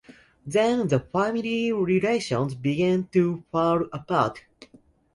[0.47, 4.43] Then the family relations begin to fall apart.